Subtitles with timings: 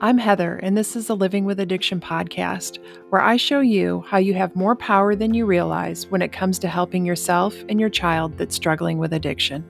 [0.00, 4.18] I'm Heather, and this is the Living with Addiction podcast, where I show you how
[4.18, 7.88] you have more power than you realize when it comes to helping yourself and your
[7.88, 9.64] child that's struggling with addiction.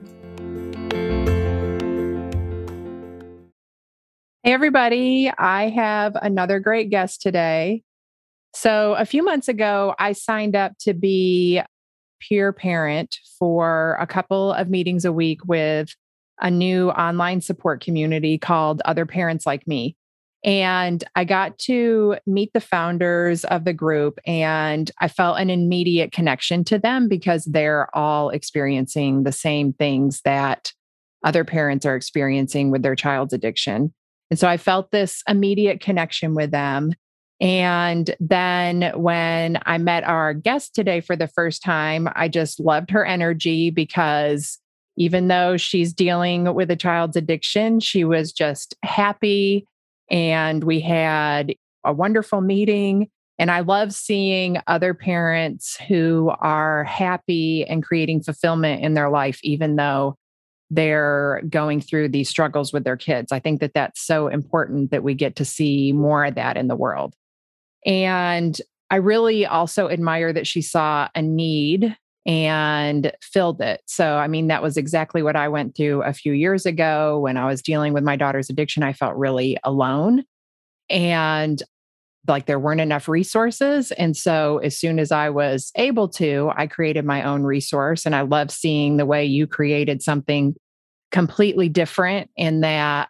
[4.43, 5.31] Hey, everybody.
[5.35, 7.81] I have another great guest today.
[8.53, 11.63] So, a few months ago, I signed up to be
[12.19, 15.95] peer parent for a couple of meetings a week with
[16.39, 19.95] a new online support community called Other Parents Like Me.
[20.43, 26.13] And I got to meet the founders of the group, and I felt an immediate
[26.13, 30.71] connection to them because they're all experiencing the same things that
[31.25, 33.93] other parents are experiencing with their child's addiction.
[34.29, 36.93] And so I felt this immediate connection with them.
[37.41, 42.91] And then when I met our guest today for the first time, I just loved
[42.91, 44.59] her energy because
[44.97, 49.65] even though she's dealing with a child's addiction, she was just happy
[50.09, 53.09] and we had a wonderful meeting.
[53.37, 59.39] And I love seeing other parents who are happy and creating fulfillment in their life,
[59.43, 60.15] even though
[60.69, 63.31] they're going through these struggles with their kids.
[63.31, 66.67] I think that that's so important that we get to see more of that in
[66.67, 67.15] the world.
[67.85, 68.59] And
[68.91, 73.81] I really also admire that she saw a need and filled it.
[73.85, 77.37] So, I mean, that was exactly what I went through a few years ago when
[77.37, 78.83] I was dealing with my daughter's addiction.
[78.83, 80.23] I felt really alone
[80.89, 81.61] and
[82.27, 83.91] like there weren't enough resources.
[83.93, 88.05] And so, as soon as I was able to, I created my own resource.
[88.05, 90.55] And I love seeing the way you created something
[91.11, 93.09] completely different in that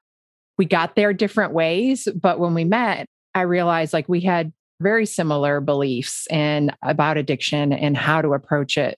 [0.58, 2.08] we got there different ways.
[2.16, 7.73] But when we met, I realized like we had very similar beliefs and about addiction
[7.73, 8.97] and how to approach it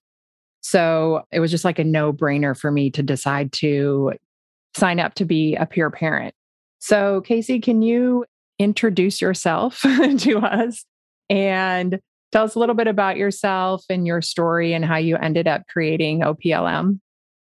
[0.61, 4.13] so it was just like a no brainer for me to decide to
[4.75, 6.33] sign up to be a peer parent.
[6.79, 8.25] So, Casey, can you
[8.57, 9.81] introduce yourself
[10.19, 10.85] to us
[11.29, 11.99] and
[12.31, 15.63] tell us a little bit about yourself and your story and how you ended up
[15.67, 16.99] creating OPLM?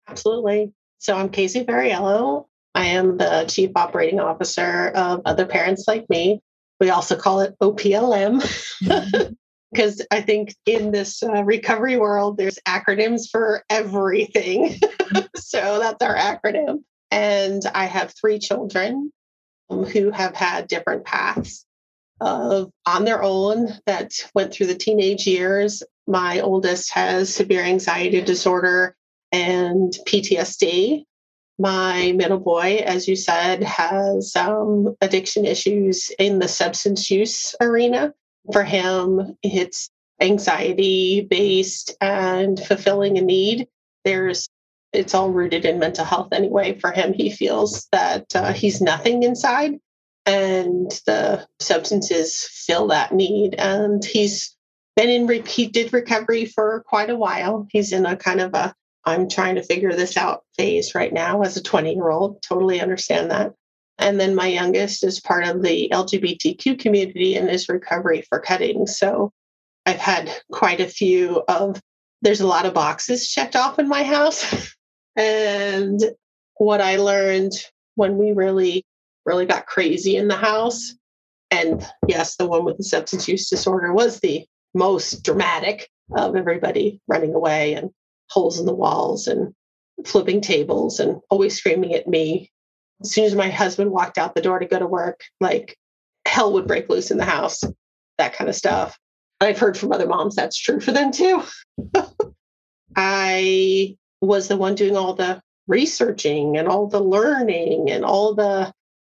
[0.07, 0.71] Absolutely.
[0.99, 2.45] So, I'm Casey Ferriello.
[2.75, 6.41] I am the Chief Operating Officer of Other Parents Like Me.
[6.79, 8.41] We also call it OPLM.
[8.83, 9.33] Mm-hmm
[9.71, 14.79] because I think in this uh, recovery world, there's acronyms for everything.
[15.35, 16.83] so that's our acronym.
[17.11, 19.11] And I have three children
[19.69, 21.65] um, who have had different paths
[22.21, 25.83] of on their own that went through the teenage years.
[26.07, 28.95] My oldest has severe anxiety disorder
[29.31, 31.03] and PTSD.
[31.59, 38.13] My middle boy, as you said, has um, addiction issues in the substance use arena
[38.51, 39.89] for him, it's
[40.21, 43.67] anxiety based and fulfilling a need.
[44.03, 44.49] There's
[44.91, 46.79] it's all rooted in mental health anyway.
[46.79, 49.79] For him, he feels that uh, he's nothing inside,
[50.25, 53.53] and the substances fill that need.
[53.55, 54.55] And he's
[54.95, 57.67] been in repeated recovery for quite a while.
[57.69, 58.73] He's in a kind of a
[59.05, 62.41] I'm trying to figure this out phase right now as a 20 year old.
[62.41, 63.53] Totally understand that.
[63.97, 68.87] And then my youngest is part of the LGBTQ community and is recovery for cutting.
[68.87, 69.31] So
[69.85, 71.81] I've had quite a few of,
[72.21, 74.73] there's a lot of boxes checked off in my house.
[75.15, 75.99] and
[76.55, 77.53] what I learned
[77.95, 78.85] when we really,
[79.25, 80.93] really got crazy in the house,
[81.51, 87.01] and yes, the one with the substance use disorder was the most dramatic of everybody
[87.07, 87.89] running away and
[88.29, 89.53] holes in the walls and
[90.05, 92.51] flipping tables and always screaming at me
[93.01, 95.77] as soon as my husband walked out the door to go to work, like
[96.25, 97.63] hell would break loose in the house,
[98.17, 98.97] that kind of stuff.
[99.41, 101.43] I've heard from other moms that's true for them too.
[102.95, 108.73] I was the one doing all the researching and all the learning and all the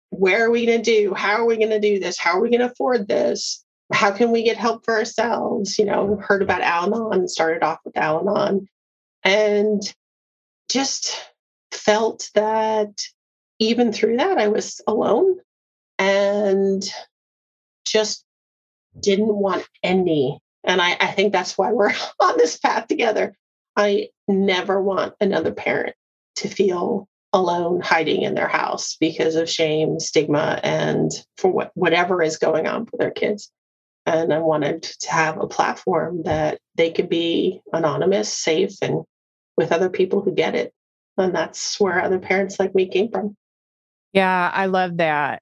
[0.10, 1.14] where are we going to do?
[1.14, 2.18] How are we going to do this?
[2.18, 3.64] How are we going to afford this?
[3.94, 5.78] How can we get help for ourselves?
[5.78, 8.68] You know, heard about Al Anon, started off with Al Anon,
[9.26, 9.82] and
[10.70, 11.20] just
[11.72, 13.02] felt that
[13.60, 15.38] even through that, I was alone
[15.98, 16.84] and
[17.86, 18.24] just
[19.00, 20.40] didn't want any.
[20.64, 23.36] And I, I think that's why we're on this path together.
[23.76, 25.96] I never want another parent
[26.38, 32.22] to feel alone hiding in their house because of shame, stigma, and for what, whatever
[32.22, 33.52] is going on for their kids.
[34.06, 39.04] And I wanted to have a platform that they could be anonymous, safe, and
[39.58, 40.74] with other people who get it.
[41.18, 43.36] And that's where other parents like me came from.
[44.14, 45.42] Yeah, I love that.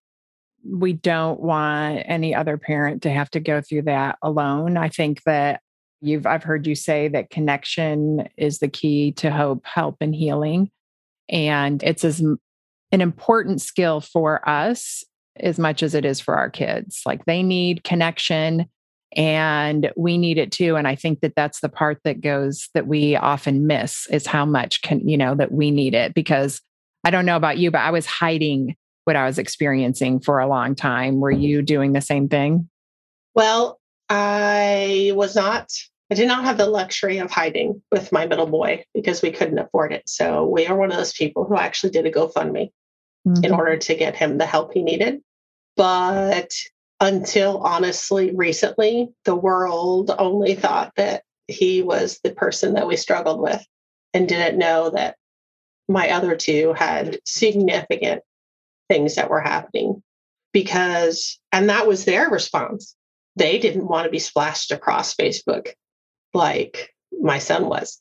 [0.66, 4.78] We don't want any other parent to have to go through that alone.
[4.78, 5.62] I think that
[6.02, 10.70] you've I've heard you say that connection is the key to hope, help and healing.
[11.30, 12.38] And it's as an
[12.92, 15.04] important skill for us
[15.38, 17.02] as much as it is for our kids.
[17.06, 18.68] Like they need connection
[19.16, 22.88] and we need it too and i think that that's the part that goes that
[22.88, 26.62] we often miss is how much can you know that we need it because
[27.04, 28.76] i don't know about you but i was hiding
[29.06, 31.20] what i was experiencing for a long time.
[31.20, 32.70] Were you doing the same thing?
[33.36, 33.80] Well
[34.10, 35.72] i was not
[36.12, 39.58] i did not have the luxury of hiding with my middle boy because we couldn't
[39.58, 40.08] afford it.
[40.08, 42.70] So we are one of those people who actually did a gofundme
[43.28, 43.44] mm-hmm.
[43.44, 45.22] in order to get him the help he needed.
[45.76, 46.54] But
[47.04, 53.42] until honestly recently, the world only thought that he was the person that we struggled
[53.42, 53.62] with
[54.14, 55.18] and didn't know that
[55.90, 58.22] my other two had significant
[58.88, 60.02] things that were happening
[60.54, 62.96] because, and that was their response.
[63.36, 65.74] They didn't want to be splashed across Facebook
[66.34, 68.00] like my son was.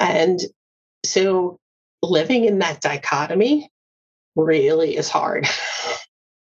[0.00, 0.40] And
[1.04, 1.58] so
[2.02, 3.70] living in that dichotomy
[4.36, 5.46] really is hard.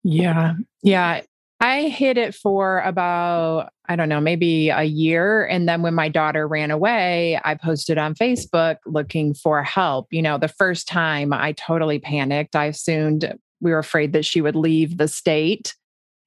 [0.04, 0.54] Yeah.
[0.82, 1.22] Yeah.
[1.62, 5.46] I hid it for about, I don't know, maybe a year.
[5.46, 10.08] And then when my daughter ran away, I posted on Facebook looking for help.
[10.10, 12.56] You know, the first time I totally panicked.
[12.56, 15.76] I assumed we were afraid that she would leave the state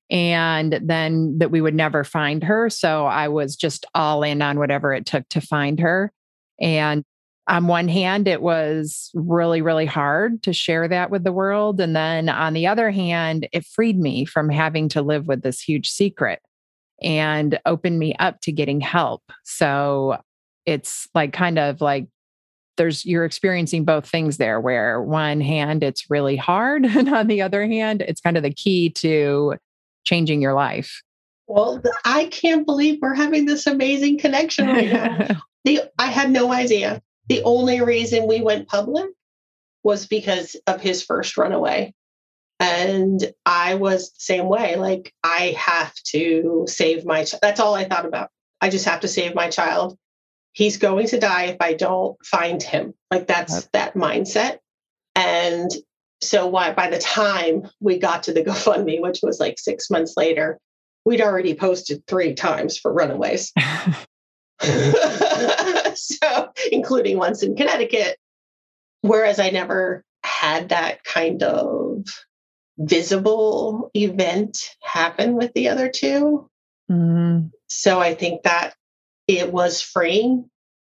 [0.08, 2.70] and then that we would never find her.
[2.70, 6.12] So I was just all in on whatever it took to find her.
[6.60, 7.04] And
[7.46, 11.80] on one hand, it was really, really hard to share that with the world.
[11.80, 15.60] And then on the other hand, it freed me from having to live with this
[15.60, 16.40] huge secret
[17.02, 19.22] and opened me up to getting help.
[19.44, 20.16] So
[20.64, 22.06] it's like kind of like
[22.76, 27.42] there's you're experiencing both things there where one hand it's really hard and on the
[27.42, 29.54] other hand it's kind of the key to
[30.04, 31.02] changing your life
[31.46, 36.52] well i can't believe we're having this amazing connection right now the, i had no
[36.52, 39.06] idea the only reason we went public
[39.82, 41.94] was because of his first runaway.
[42.60, 44.76] And I was the same way.
[44.76, 47.40] Like, I have to save my child.
[47.42, 48.30] That's all I thought about.
[48.60, 49.98] I just have to save my child.
[50.52, 52.94] He's going to die if I don't find him.
[53.10, 54.58] Like, that's that mindset.
[55.14, 55.70] And
[56.22, 60.14] so, why, by the time we got to the GoFundMe, which was like six months
[60.16, 60.58] later,
[61.04, 63.52] we'd already posted three times for runaways.
[65.98, 68.16] so, including once in Connecticut.
[69.02, 72.04] Whereas I never had that kind of
[72.78, 76.48] visible event happen with the other 2
[76.90, 77.50] mm.
[77.68, 78.74] So I think that
[79.28, 80.48] it was freeing,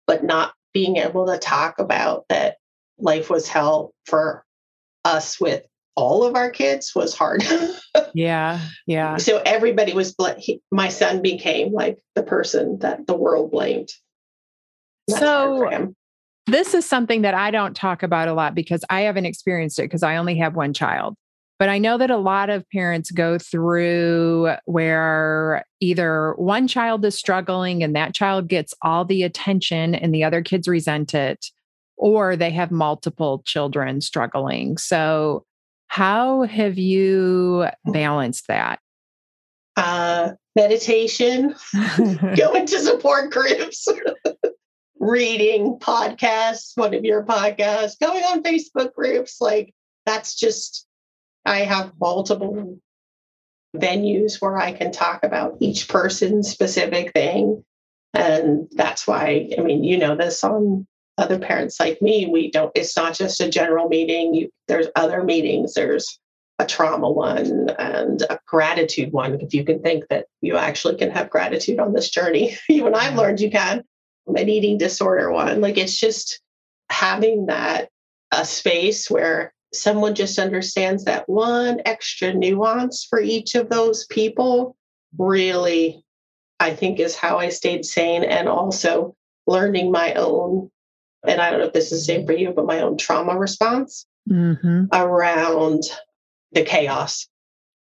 [0.06, 2.56] but not being able to talk about that
[2.98, 4.44] life was hell for
[5.04, 5.64] us with
[5.96, 7.44] all of our kids was hard.
[8.14, 9.16] yeah, yeah.
[9.18, 13.90] So everybody was bl- he, my son became like the person that the world blamed.
[15.08, 15.94] That's so
[16.46, 19.84] this is something that I don't talk about a lot because I haven't experienced it
[19.84, 21.14] because I only have one child.
[21.58, 27.14] But I know that a lot of parents go through where either one child is
[27.14, 31.46] struggling and that child gets all the attention and the other kids resent it,
[31.96, 34.76] or they have multiple children struggling.
[34.78, 35.44] So,
[35.86, 38.80] how have you balanced that?
[39.76, 41.54] Uh, meditation,
[42.36, 43.86] going to support groups.
[45.04, 49.40] reading podcasts, one of your podcasts, going on Facebook groups.
[49.40, 49.74] Like
[50.06, 50.86] that's just,
[51.44, 52.78] I have multiple
[53.76, 57.64] venues where I can talk about each person's specific thing.
[58.14, 60.86] And that's why, I mean, you know, this on
[61.18, 64.34] other parents like me, we don't, it's not just a general meeting.
[64.34, 65.74] You, there's other meetings.
[65.74, 66.18] There's
[66.58, 69.40] a trauma one and a gratitude one.
[69.40, 72.96] If you can think that you actually can have gratitude on this journey, you and
[72.96, 73.84] I've learned you can
[74.26, 75.60] an eating disorder one.
[75.60, 76.40] Like it's just
[76.90, 77.88] having that
[78.32, 84.76] a space where someone just understands that one extra nuance for each of those people
[85.18, 86.04] really
[86.60, 89.16] I think is how I stayed sane and also
[89.46, 90.70] learning my own
[91.26, 93.38] and I don't know if this is the same for you, but my own trauma
[93.38, 94.84] response mm-hmm.
[94.92, 95.82] around
[96.52, 97.26] the chaos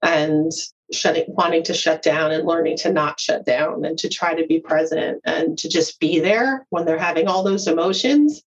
[0.01, 0.53] and
[0.93, 4.47] shutting wanting to shut down and learning to not shut down and to try to
[4.47, 8.43] be present and to just be there when they're having all those emotions.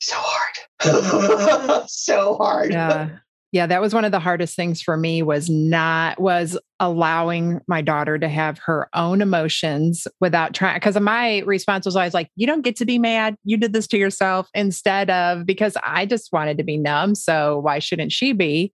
[0.00, 1.84] So hard.
[1.88, 2.72] So hard.
[2.72, 3.10] Yeah.
[3.52, 7.80] Yeah that was one of the hardest things for me was not was allowing my
[7.80, 12.46] daughter to have her own emotions without trying because my response was always like you
[12.46, 13.36] don't get to be mad.
[13.44, 17.60] You did this to yourself instead of because i just wanted to be numb so
[17.60, 18.72] why shouldn't she be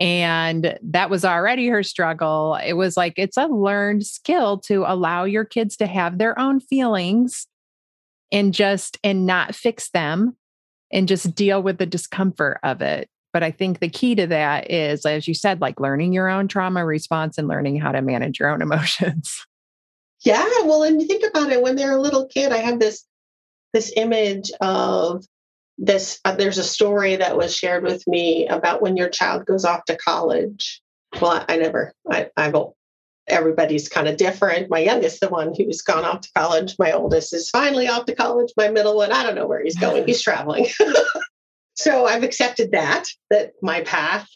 [0.00, 2.58] and that was already her struggle.
[2.64, 6.60] It was like it's a learned skill to allow your kids to have their own
[6.60, 7.46] feelings
[8.30, 10.36] and just and not fix them
[10.92, 13.08] and just deal with the discomfort of it.
[13.32, 16.48] But I think the key to that is, as you said, like learning your own
[16.48, 19.44] trauma response and learning how to manage your own emotions.
[20.24, 20.44] Yeah.
[20.64, 23.04] Well, and you think about it when they're a little kid, I have this
[23.74, 25.24] this image of
[25.78, 29.64] this uh, there's a story that was shared with me about when your child goes
[29.64, 30.82] off to college.
[31.20, 32.76] Well i, I never i i will
[33.28, 34.70] everybody's kind of different.
[34.70, 38.14] My youngest the one who's gone off to college my oldest is finally off to
[38.14, 40.66] college my middle one i don't know where he's going he's traveling.
[41.74, 44.28] So i've accepted that that my path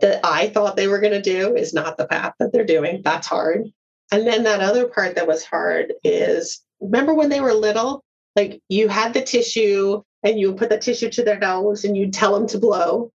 [0.00, 3.00] that i thought they were going to do is not the path that they're doing
[3.04, 3.70] that's hard.
[4.10, 8.04] And then that other part that was hard is remember when they were little?
[8.36, 11.96] Like you had the tissue and you would put the tissue to their nose and
[11.96, 13.12] you'd tell them to blow.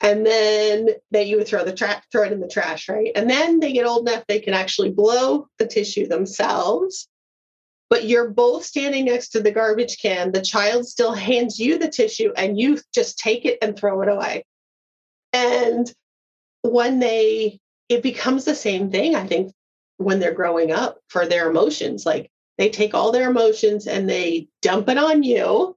[0.00, 3.12] And then that you would throw the trash throw it in the trash right?
[3.14, 7.08] And then they get old enough they can actually blow the tissue themselves.
[7.88, 11.88] But you're both standing next to the garbage can the child still hands you the
[11.88, 14.44] tissue and you just take it and throw it away.
[15.32, 15.90] And
[16.62, 19.52] when they it becomes the same thing i think
[19.98, 22.04] when they're growing up for their emotions.
[22.06, 25.75] Like they take all their emotions and they dump it on you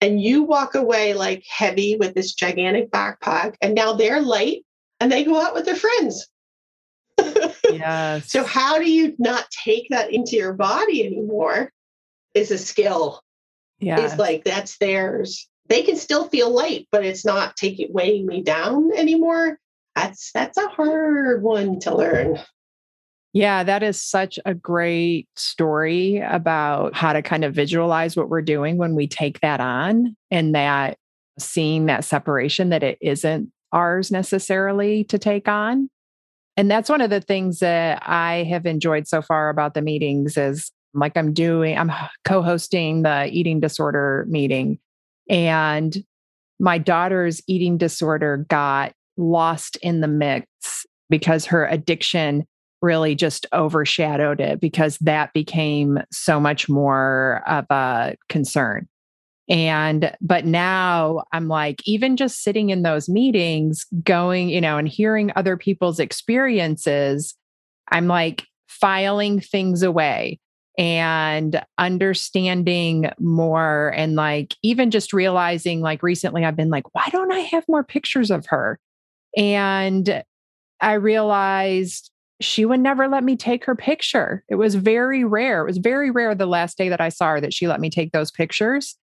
[0.00, 4.64] and you walk away like heavy with this gigantic backpack and now they're light
[4.98, 6.26] and they go out with their friends.
[7.70, 8.32] Yes.
[8.32, 11.70] so how do you not take that into your body anymore
[12.34, 13.22] is a skill.
[13.78, 15.48] Yeah it's like that's theirs.
[15.68, 19.58] They can still feel light but it's not taking weighing me down anymore.
[19.94, 22.40] That's that's a hard one to learn
[23.32, 28.42] yeah, that is such a great story about how to kind of visualize what we're
[28.42, 30.96] doing when we take that on and that
[31.38, 35.88] seeing that separation that it isn't ours necessarily to take on.
[36.56, 40.36] And that's one of the things that I have enjoyed so far about the meetings
[40.36, 41.92] is like I'm doing, I'm
[42.24, 44.78] co-hosting the eating disorder meeting
[45.28, 45.96] and
[46.58, 50.46] my daughter's eating disorder got lost in the mix
[51.08, 52.46] because her addiction
[52.82, 58.88] really just overshadowed it because that became so much more of a concern.
[59.48, 64.88] And, but now I'm like, even just sitting in those meetings, going, you know, and
[64.88, 67.34] hearing other people's experiences,
[67.90, 70.38] I'm like filing things away
[70.78, 73.92] and understanding more.
[73.96, 77.82] And like, even just realizing, like, recently I've been like, why don't I have more
[77.82, 78.78] pictures of her?
[79.36, 80.22] And
[80.80, 84.42] I realized she would never let me take her picture.
[84.48, 85.60] It was very rare.
[85.60, 87.90] It was very rare the last day that I saw her that she let me
[87.90, 88.96] take those pictures.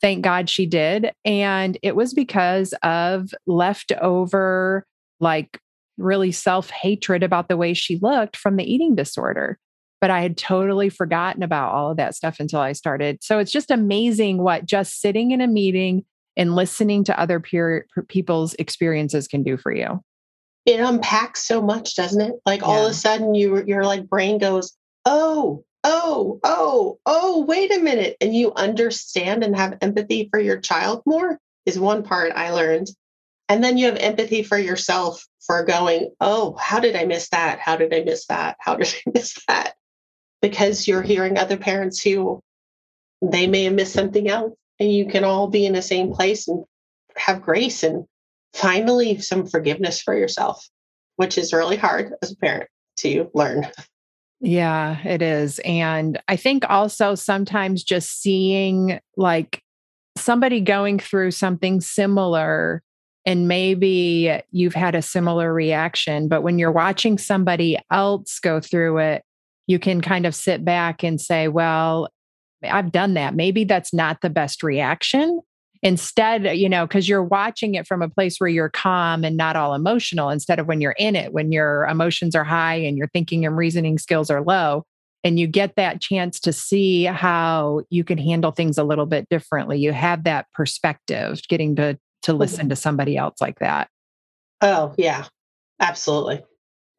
[0.00, 1.12] Thank God she did.
[1.24, 4.84] And it was because of leftover,
[5.20, 5.60] like
[5.96, 9.58] really self hatred about the way she looked from the eating disorder.
[10.00, 13.18] But I had totally forgotten about all of that stuff until I started.
[13.22, 16.04] So it's just amazing what just sitting in a meeting
[16.36, 20.00] and listening to other peer, people's experiences can do for you
[20.64, 22.34] it unpacks so much, doesn't it?
[22.46, 22.66] Like yeah.
[22.66, 27.80] all of a sudden you your like brain goes, "Oh, oh, oh, oh, wait a
[27.80, 32.50] minute." And you understand and have empathy for your child more is one part I
[32.50, 32.88] learned.
[33.48, 37.58] And then you have empathy for yourself for going, "Oh, how did I miss that?
[37.58, 38.56] How did I miss that?
[38.60, 39.74] How did I miss that?"
[40.40, 42.40] Because you're hearing other parents who
[43.20, 46.48] they may have missed something else and you can all be in the same place
[46.48, 46.64] and
[47.16, 48.04] have grace and
[48.54, 50.68] finally some forgiveness for yourself,
[51.16, 52.68] which is really hard as a parent
[52.98, 53.66] to learn.
[54.40, 55.60] Yeah, it is.
[55.60, 59.62] And I think also sometimes just seeing like
[60.16, 62.82] somebody going through something similar
[63.24, 68.98] and maybe you've had a similar reaction, but when you're watching somebody else go through
[68.98, 69.22] it,
[69.68, 72.08] you can kind of sit back and say, well,
[72.64, 73.34] I've done that.
[73.34, 75.40] Maybe that's not the best reaction,
[75.82, 79.56] instead you know because you're watching it from a place where you're calm and not
[79.56, 83.08] all emotional instead of when you're in it when your emotions are high and your
[83.08, 84.84] thinking and reasoning skills are low
[85.24, 89.28] and you get that chance to see how you can handle things a little bit
[89.28, 89.78] differently.
[89.78, 92.40] You have that perspective getting to to mm-hmm.
[92.40, 93.88] listen to somebody else like that.
[94.60, 95.26] Oh yeah.
[95.80, 96.42] Absolutely.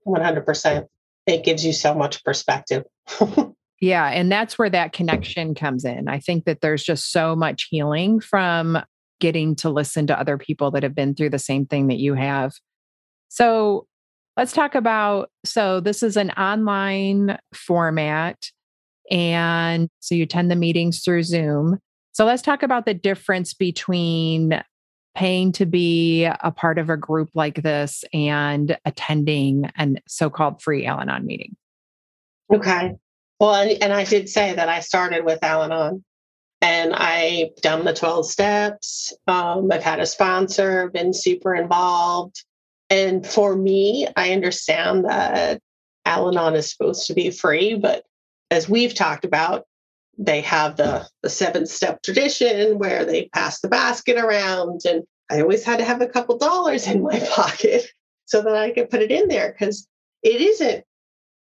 [0.06, 0.88] 100%
[1.26, 2.84] it gives you so much perspective
[3.84, 4.08] Yeah.
[4.08, 6.08] And that's where that connection comes in.
[6.08, 8.78] I think that there's just so much healing from
[9.20, 12.14] getting to listen to other people that have been through the same thing that you
[12.14, 12.54] have.
[13.28, 13.86] So
[14.38, 18.38] let's talk about so this is an online format.
[19.12, 21.78] And so you attend the meetings through Zoom.
[22.14, 24.64] So let's talk about the difference between
[25.14, 30.62] paying to be a part of a group like this and attending a so called
[30.62, 31.58] free Al Anon meeting.
[32.54, 32.94] Okay.
[33.44, 36.06] Well, and, and I did say that I started with Al Anon.
[36.62, 39.14] And I've done the 12 steps.
[39.28, 42.42] Um, I've had a sponsor, been super involved.
[42.90, 45.60] And for me, I understand that
[46.06, 48.06] Al Anon is supposed to be free, but
[48.50, 49.66] as we've talked about,
[50.18, 54.84] they have the, the seven step tradition where they pass the basket around.
[54.86, 57.92] And I always had to have a couple dollars in my pocket
[58.24, 59.86] so that I could put it in there because
[60.22, 60.86] it isn't,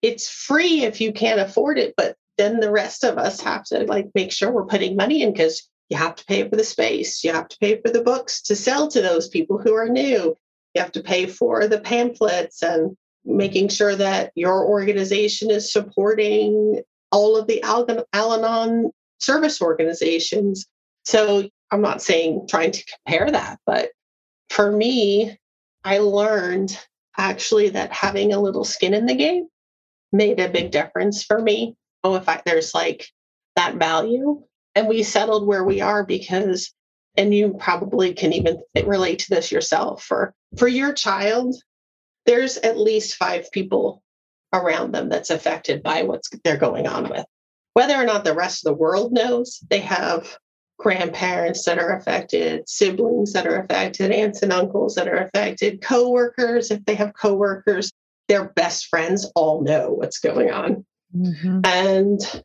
[0.03, 3.85] it's free if you can't afford it, but then the rest of us have to
[3.85, 7.23] like make sure we're putting money in because you have to pay for the space,
[7.23, 10.35] you have to pay for the books to sell to those people who are new,
[10.75, 16.81] you have to pay for the pamphlets and making sure that your organization is supporting
[17.11, 20.65] all of the Al Anon service organizations.
[21.05, 23.91] So I'm not saying trying to compare that, but
[24.49, 25.37] for me,
[25.85, 26.77] I learned
[27.17, 29.47] actually that having a little skin in the game
[30.13, 31.75] made a big difference for me.
[32.03, 33.07] Oh, if I, there's like
[33.55, 34.43] that value.
[34.75, 36.73] And we settled where we are because,
[37.17, 41.55] and you probably can even relate to this yourself for, for your child,
[42.25, 44.01] there's at least five people
[44.51, 47.25] around them that's affected by what's they're going on with.
[47.73, 50.37] Whether or not the rest of the world knows, they have
[50.77, 56.71] grandparents that are affected, siblings that are affected, aunts and uncles that are affected, coworkers,
[56.71, 57.91] if they have coworkers,
[58.27, 60.85] their best friends all know what's going on.
[61.15, 61.61] Mm-hmm.
[61.63, 62.43] And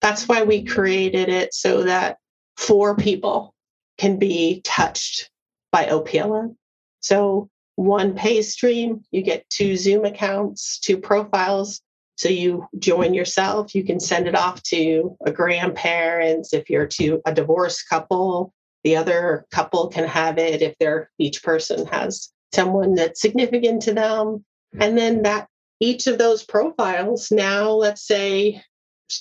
[0.00, 2.18] that's why we created it so that
[2.56, 3.54] four people
[3.98, 5.30] can be touched
[5.72, 6.56] by OPLM.
[7.00, 11.80] So one pay stream, you get two Zoom accounts, two profiles.
[12.16, 16.54] So you join yourself, you can send it off to a grandparents.
[16.54, 18.54] If you're to a divorced couple,
[18.84, 23.92] the other couple can have it if they're each person has someone that's significant to
[23.92, 24.44] them.
[24.80, 25.48] And then that
[25.80, 28.62] each of those profiles, now let's say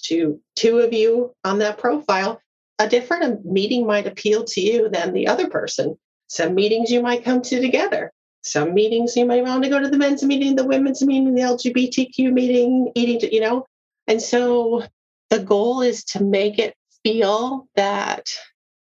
[0.03, 2.41] to two of you on that profile,
[2.79, 5.97] a different meeting might appeal to you than the other person.
[6.27, 8.11] Some meetings you might come to together
[8.45, 11.41] some meetings you might want to go to the men's meeting, the women's meeting, the
[11.41, 13.65] LGBTQ meeting, eating, you know.
[14.05, 14.83] And so
[15.31, 18.29] the goal is to make it feel that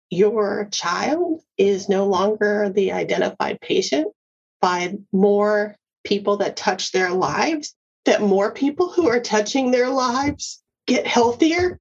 [0.09, 4.09] your child is no longer the identified patient
[4.63, 10.63] by more people that touch their lives, that more people who are touching their lives
[10.87, 11.79] get healthier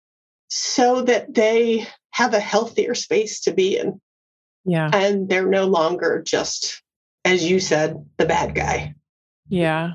[0.50, 4.00] so that they have a healthier space to be in.
[4.66, 4.90] Yeah.
[4.94, 6.82] And they're no longer just
[7.26, 8.96] as you said, the bad guy.
[9.48, 9.94] Yeah.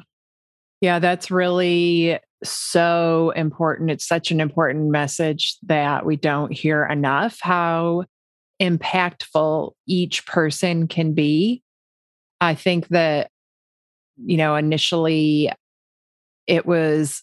[0.81, 3.91] Yeah, that's really so important.
[3.91, 8.05] It's such an important message that we don't hear enough how
[8.61, 11.63] impactful each person can be.
[12.41, 13.31] I think that,
[14.25, 15.51] you know, initially
[16.47, 17.23] it was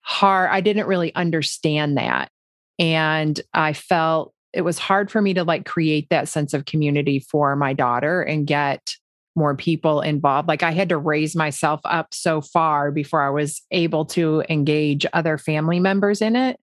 [0.00, 0.50] hard.
[0.50, 2.30] I didn't really understand that.
[2.78, 7.18] And I felt it was hard for me to like create that sense of community
[7.18, 8.94] for my daughter and get
[9.36, 10.48] more people involved.
[10.48, 15.06] Like I had to raise myself up so far before I was able to engage
[15.12, 16.58] other family members in it.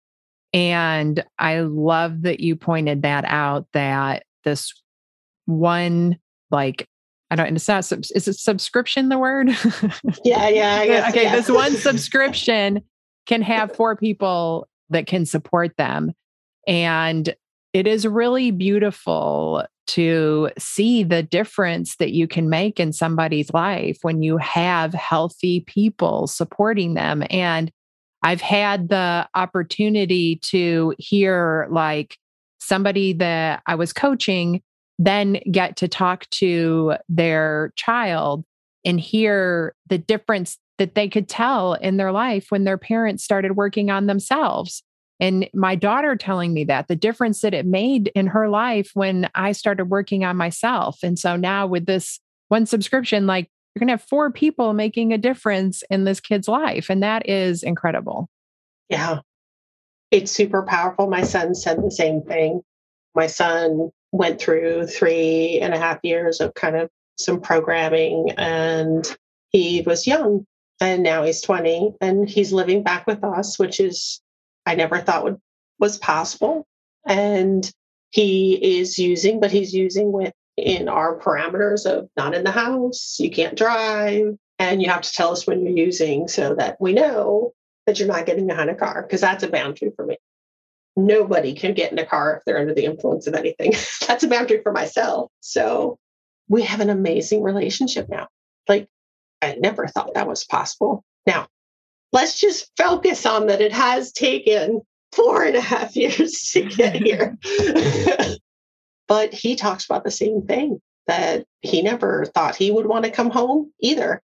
[0.55, 4.73] And I love that you pointed that out that this
[5.47, 6.19] one,
[6.51, 6.89] like,
[7.33, 9.49] I don't, it's not, is it subscription the word?
[10.23, 10.85] Yeah, yeah.
[10.85, 11.35] Guess, okay, yeah.
[11.35, 12.83] this one subscription
[13.25, 16.13] can have four people that can support them.
[16.69, 17.35] And
[17.73, 23.97] it is really beautiful to see the difference that you can make in somebody's life
[24.03, 27.25] when you have healthy people supporting them.
[27.31, 27.73] And
[28.23, 32.19] I've had the opportunity to hear like
[32.61, 34.63] somebody that I was coaching
[34.99, 38.45] then get to talk to their child
[38.85, 43.57] and hear the difference that they could tell in their life when their parents started
[43.57, 44.83] working on themselves
[45.23, 49.31] and my daughter telling me that the difference that it made in her life when
[49.37, 50.99] I started working on myself.
[51.05, 55.13] And so now with this one subscription, like you're going to have four people making
[55.13, 56.91] a difference in this kid's life.
[56.91, 58.29] And that is incredible.
[58.89, 59.21] Yeah.
[60.11, 61.09] It's super powerful.
[61.09, 62.63] My son said the same thing.
[63.15, 69.17] My son went through three and a half years of kind of some programming and
[69.51, 70.47] he was young
[70.81, 74.21] and now he's 20 and he's living back with us, which is
[74.67, 75.41] I never thought would,
[75.79, 76.67] was possible.
[77.07, 77.71] And
[78.11, 83.17] he is using, but he's using with in our parameters of not in the house,
[83.19, 86.93] you can't drive, and you have to tell us when you're using so that we
[86.93, 87.53] know
[87.87, 90.19] that you're not getting behind a car, because that's a boundary for me.
[90.97, 93.73] Nobody can get in a car if they're under the influence of anything.
[94.07, 95.31] that's a boundary for myself.
[95.41, 95.99] So
[96.49, 98.29] we have an amazing relationship now.
[98.69, 98.89] Like
[99.41, 101.05] I never thought that was possible.
[101.27, 101.49] Now,
[102.13, 106.97] let's just focus on that it has taken four and a half years to get
[106.97, 107.39] here.
[109.09, 113.11] but he talks about the same thing that he never thought he would want to
[113.11, 114.23] come home either.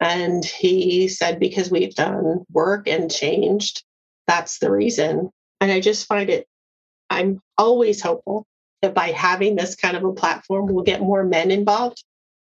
[0.00, 3.84] And he said, because we've done work and changed,
[4.26, 5.30] that's the reason.
[5.60, 6.46] And I just find it,
[7.10, 8.46] I'm always hopeful
[8.82, 12.02] that by having this kind of a platform, we'll get more men involved.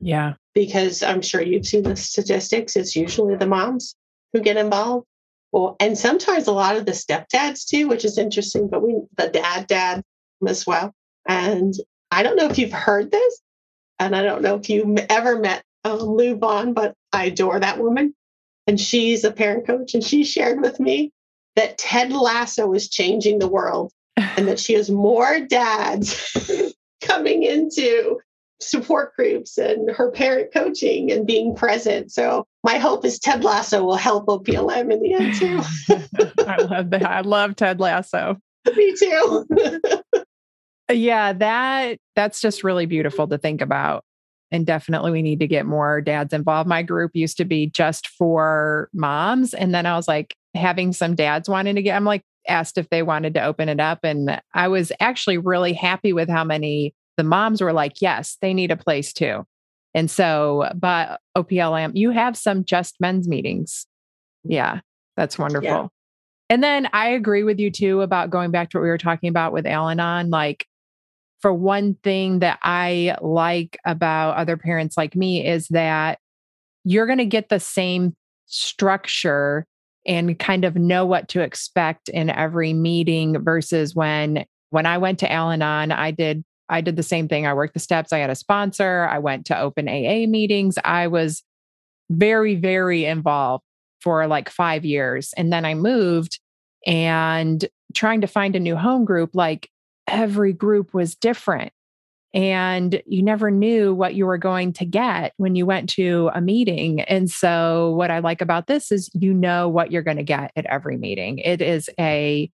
[0.01, 0.35] Yeah.
[0.55, 3.95] Because I'm sure you've seen the statistics, it's usually the moms
[4.33, 5.07] who get involved.
[5.53, 9.29] Well, and sometimes a lot of the stepdads too, which is interesting, but we, the
[9.29, 10.03] dad, dad
[10.47, 10.93] as well.
[11.27, 11.75] And
[12.11, 13.41] I don't know if you've heard this,
[13.99, 17.79] and I don't know if you ever met um, Lou Vaughn, but I adore that
[17.79, 18.15] woman.
[18.67, 21.13] And she's a parent coach, and she shared with me
[21.59, 28.21] that Ted Lasso is changing the world and that she has more dads coming into
[28.61, 32.13] support groups and her parent coaching and being present.
[32.13, 35.61] So my hope is Ted Lasso will help OPLM in the end too.
[36.47, 37.05] I love that.
[37.05, 38.37] I love Ted Lasso.
[38.77, 39.45] Me too.
[40.93, 44.05] yeah, that that's just really beautiful to think about.
[44.53, 46.69] And definitely we need to get more dads involved.
[46.69, 49.55] My group used to be just for moms.
[49.55, 52.89] And then I was like having some dads wanting to get, I'm like, asked if
[52.91, 54.01] they wanted to open it up.
[54.03, 58.55] And I was actually really happy with how many the moms were like, yes, they
[58.55, 59.45] need a place too.
[59.95, 63.87] And so, but OPLM, you have some just men's meetings.
[64.45, 64.81] Yeah,
[65.17, 65.69] that's wonderful.
[65.69, 65.87] Yeah.
[66.51, 69.29] And then I agree with you too about going back to what we were talking
[69.29, 70.31] about with Al Anon.
[70.31, 70.67] Like,
[71.41, 76.19] for one thing that I like about other parents like me is that
[76.85, 78.17] you're going to get the same
[78.47, 79.67] structure
[80.09, 85.21] and kind of know what to expect in every meeting versus when when I went
[85.21, 87.47] to Al-Anon, I did I did the same thing.
[87.47, 88.13] I worked the steps.
[88.13, 89.07] I had a sponsor.
[89.11, 90.79] I went to open AA meetings.
[90.85, 91.43] I was
[92.11, 93.65] very, very involved
[94.01, 95.33] for like five years.
[95.37, 96.41] And then I moved
[96.87, 99.71] and trying to find a new home group, like
[100.07, 101.73] every group was different.
[102.35, 106.41] And you never knew what you were going to get when you went to a
[106.41, 107.01] meeting.
[107.01, 110.53] And so, what I like about this is you know what you're going to get
[110.55, 111.39] at every meeting.
[111.39, 112.51] It is a,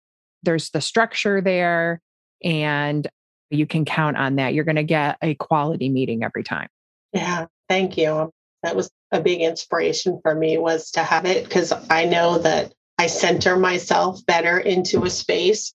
[0.43, 2.01] there's the structure there.
[2.43, 3.07] And
[3.51, 4.55] you can count on that.
[4.55, 6.69] You're going to get a quality meeting every time.
[7.13, 8.31] Yeah, thank you.
[8.63, 12.73] That was a big inspiration for me was to have it because I know that
[12.99, 15.73] I center myself better into a space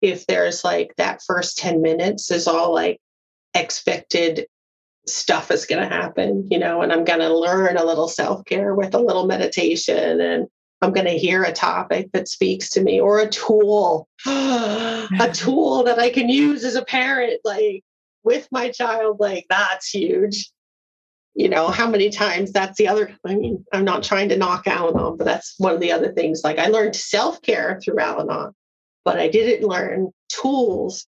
[0.00, 2.98] if there's like that first 10 minutes is all like
[3.54, 4.46] expected
[5.06, 8.44] stuff is going to happen, you know, and I'm going to learn a little self
[8.44, 10.46] care with a little meditation and
[10.80, 15.84] I'm going to hear a topic that speaks to me or a tool, a tool
[15.84, 17.84] that I can use as a parent, like
[18.24, 19.18] with my child.
[19.20, 20.50] Like, that's huge.
[21.34, 24.66] You know, how many times that's the other, I mean, I'm not trying to knock
[24.66, 26.42] Al Anon, but that's one of the other things.
[26.44, 28.52] Like, I learned self care through Al Anon,
[29.04, 31.06] but I didn't learn tools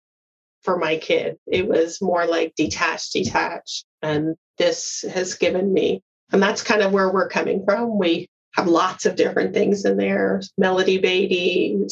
[0.69, 1.39] for my kid.
[1.47, 3.87] It was more like detached, detached.
[4.03, 7.99] And this has given me, and that's kind of where we're coming from.
[7.99, 11.87] We have lots of different things in there Melody Beattie,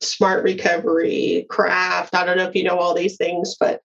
[0.00, 2.14] Smart Recovery, Craft.
[2.14, 3.82] I don't know if you know all these things, but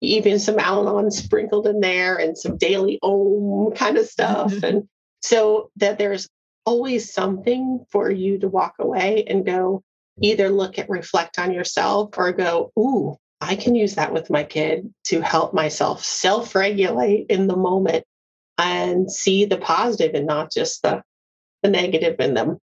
[0.00, 4.50] even some Al sprinkled in there and some daily Om kind of stuff.
[4.62, 4.88] and
[5.20, 6.26] so that there's
[6.64, 9.82] always something for you to walk away and go
[10.22, 14.44] either look at reflect on yourself or go, ooh, I can use that with my
[14.44, 18.04] kid to help myself self regulate in the moment
[18.58, 21.02] and see the positive and not just the
[21.62, 22.58] the negative in them.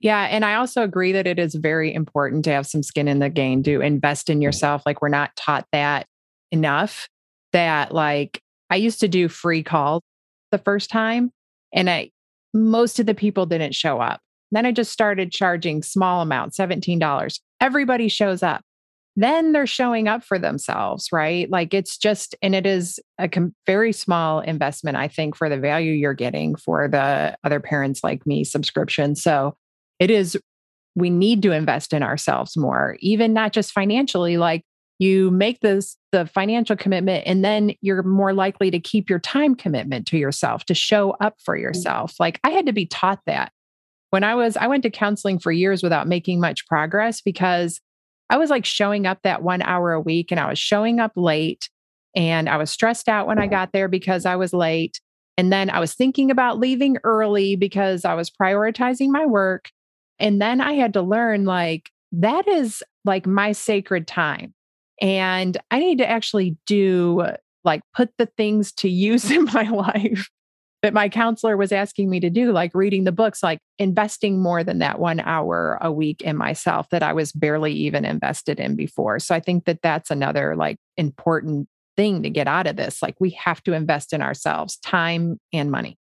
[0.00, 0.22] Yeah.
[0.30, 3.28] And I also agree that it is very important to have some skin in the
[3.28, 4.42] game, to invest in mm.
[4.42, 4.82] yourself.
[4.86, 6.06] Like, we're not taught that
[6.50, 7.08] enough.
[7.52, 10.02] That, like, I used to do free calls
[10.52, 11.32] the first time,
[11.72, 12.10] and I,
[12.54, 14.20] most of the people didn't show up.
[14.50, 17.40] Then I just started charging small amounts, $17.
[17.60, 18.62] Everybody shows up
[19.20, 21.50] then they're showing up for themselves, right?
[21.50, 25.58] Like it's just, and it is a com- very small investment, I think, for the
[25.58, 29.16] value you're getting for the other parents like me subscription.
[29.16, 29.56] So
[29.98, 30.38] it is,
[30.94, 34.62] we need to invest in ourselves more, even not just financially, like
[35.00, 39.56] you make this the financial commitment and then you're more likely to keep your time
[39.56, 41.62] commitment to yourself to show up for mm.
[41.62, 43.52] yourself like i had to be taught that
[44.10, 47.80] when i was i went to counseling for years without making much progress because
[48.30, 51.12] I was like showing up that one hour a week and I was showing up
[51.16, 51.68] late
[52.14, 55.00] and I was stressed out when I got there because I was late.
[55.36, 59.70] And then I was thinking about leaving early because I was prioritizing my work.
[60.18, 64.52] And then I had to learn like that is like my sacred time.
[65.00, 67.24] And I need to actually do
[67.64, 70.28] like put the things to use in my life
[70.82, 74.62] that my counselor was asking me to do, like reading the books, like investing more
[74.62, 78.76] than that one hour a week in myself that I was barely even invested in
[78.76, 79.18] before.
[79.18, 83.02] So I think that that's another like important thing to get out of this.
[83.02, 85.98] Like we have to invest in ourselves, time and money.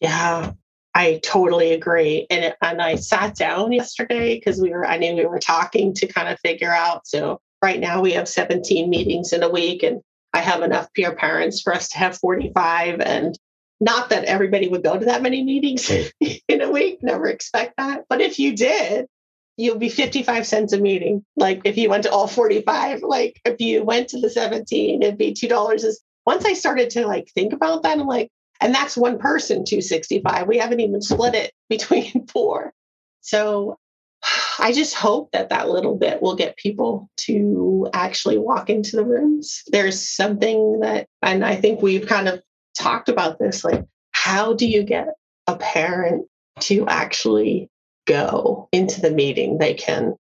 [0.00, 0.52] Yeah,
[0.94, 2.26] I totally agree.
[2.30, 6.06] And and I sat down yesterday because we were I knew we were talking to
[6.08, 7.06] kind of figure out.
[7.06, 10.00] So right now we have 17 meetings in a week and
[10.32, 13.38] I have enough peer parents for us to have 45 and
[13.80, 16.26] not that everybody would go to that many meetings hmm.
[16.48, 18.04] in a week, never expect that.
[18.08, 19.06] But if you did,
[19.56, 21.24] you'll be 55 cents a meeting.
[21.36, 25.18] Like if you went to all 45, like if you went to the 17, it'd
[25.18, 25.74] be $2.
[25.74, 29.64] Is once I started to like think about that, I'm like, and that's one person,
[29.64, 30.46] 265.
[30.46, 32.72] We haven't even split it between four.
[33.22, 33.78] So
[34.58, 39.04] I just hope that that little bit will get people to actually walk into the
[39.04, 39.62] rooms.
[39.68, 42.42] There's something that, and I think we've kind of
[42.78, 45.08] talked about this like, how do you get
[45.46, 46.26] a parent
[46.60, 47.68] to actually
[48.06, 49.58] go into the meeting?
[49.58, 50.14] They can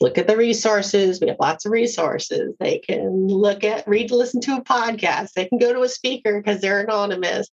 [0.00, 1.20] look at the resources.
[1.20, 2.54] We have lots of resources.
[2.58, 5.32] They can look at, read, listen to a podcast.
[5.32, 7.48] They can go to a speaker because they're anonymous,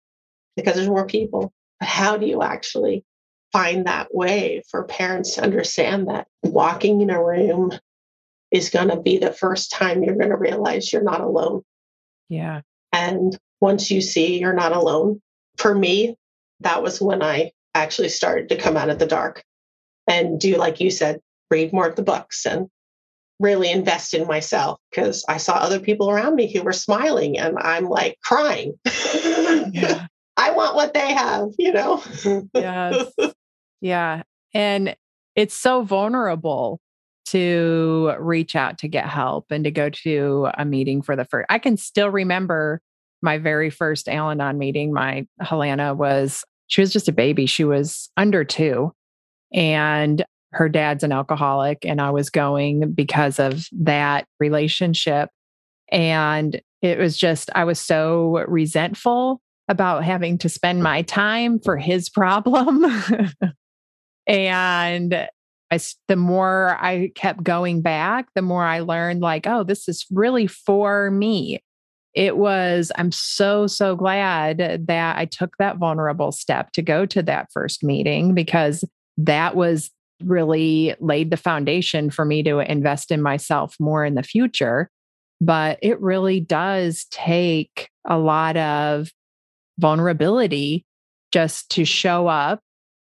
[0.55, 1.53] because there's more people.
[1.79, 3.03] But how do you actually
[3.51, 7.71] find that way for parents to understand that walking in a room
[8.51, 11.61] is going to be the first time you're going to realize you're not alone?
[12.29, 12.61] Yeah.
[12.91, 15.21] And once you see you're not alone,
[15.57, 16.15] for me,
[16.61, 19.43] that was when I actually started to come out of the dark
[20.07, 21.19] and do, like you said,
[21.51, 22.67] read more of the books and
[23.39, 27.57] really invest in myself because I saw other people around me who were smiling and
[27.57, 28.73] I'm like crying.
[28.85, 30.07] Yeah.
[30.37, 31.97] I want what they have, you know?
[31.97, 32.57] Mm-hmm.
[32.57, 33.11] yes.
[33.81, 34.23] Yeah.
[34.53, 34.97] And
[35.35, 36.81] it's so vulnerable
[37.27, 41.45] to reach out to get help and to go to a meeting for the first.
[41.49, 42.81] I can still remember
[43.21, 44.93] my very first Al Anon meeting.
[44.93, 47.45] My Helena was, she was just a baby.
[47.45, 48.93] She was under two.
[49.53, 51.85] And her dad's an alcoholic.
[51.85, 55.29] And I was going because of that relationship.
[55.91, 61.77] And it was just, I was so resentful about having to spend my time for
[61.77, 62.85] his problem.
[64.27, 65.27] and
[65.71, 70.05] I, the more I kept going back, the more I learned, like, oh, this is
[70.09, 71.59] really for me
[72.13, 77.21] it was, I'm so, so glad that I took that vulnerable step to go to
[77.23, 78.83] that first meeting because
[79.17, 79.91] that was
[80.23, 84.89] really laid the foundation for me to invest in myself more in the future.
[85.39, 89.09] But it really does take a lot of
[89.77, 90.85] vulnerability
[91.31, 92.59] just to show up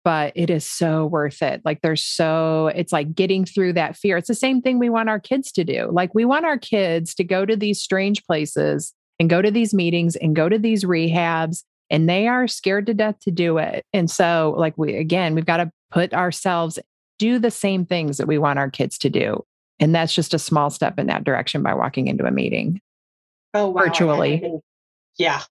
[0.03, 1.61] but it is so worth it.
[1.63, 4.17] Like there's so, it's like getting through that fear.
[4.17, 5.89] It's the same thing we want our kids to do.
[5.91, 9.73] Like we want our kids to go to these strange places and go to these
[9.73, 13.85] meetings and go to these rehabs and they are scared to death to do it.
[13.93, 16.79] And so like we again, we've got to put ourselves
[17.19, 19.43] do the same things that we want our kids to do.
[19.79, 22.81] And that's just a small step in that direction by walking into a meeting.
[23.53, 23.83] Oh, wow.
[23.83, 24.43] virtually.
[24.43, 24.59] I
[25.17, 25.41] yeah.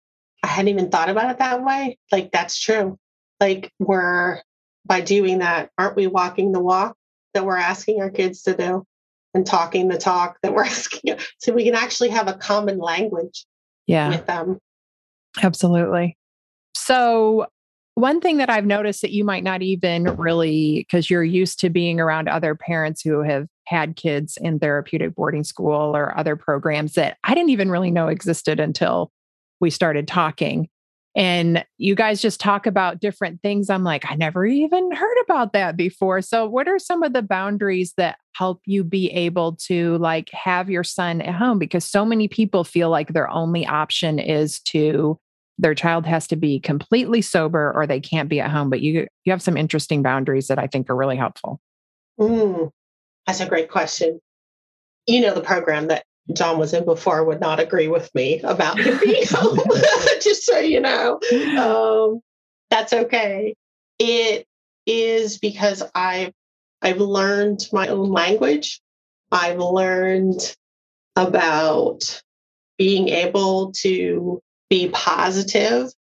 [0.43, 1.99] I hadn't even thought about it that way.
[2.11, 2.99] Like that's true
[3.43, 4.41] like we're
[4.87, 6.97] by doing that aren't we walking the walk
[7.35, 8.85] that we're asking our kids to do?
[9.35, 13.47] And talking the talk that we're asking so we can actually have a common language
[13.87, 14.11] yeah.
[14.11, 14.59] with them.
[15.43, 16.19] Absolutely.
[16.77, 17.47] So
[17.95, 21.69] one thing that i've noticed that you might not even really because you're used to
[21.69, 26.95] being around other parents who have had kids in therapeutic boarding school or other programs
[26.95, 29.11] that i didn't even really know existed until
[29.61, 30.69] we started talking
[31.15, 33.69] and you guys just talk about different things.
[33.69, 36.23] I'm like, I never even heard about that before.
[36.23, 40.71] So, what are some of the boundaries that help you be able to like have
[40.71, 41.59] your son at home?
[41.59, 45.19] Because so many people feel like their only option is to
[45.59, 48.71] their child has to be completely sober or they can't be at home.
[48.71, 51.61] But you you have some interesting boundaries that I think are really helpful.
[52.19, 52.71] Mm,
[53.27, 54.19] that's a great question.
[55.07, 58.79] You know, the program that John was in before would not agree with me about
[58.79, 59.59] him being home,
[60.23, 61.21] just so you know.
[61.59, 62.21] Um,
[62.71, 63.55] that's okay.
[63.99, 64.47] It
[64.87, 66.33] is because I've
[66.81, 68.81] I've learned my own language.
[69.31, 70.57] I've learned
[71.17, 72.23] about
[72.79, 75.93] being able to be positive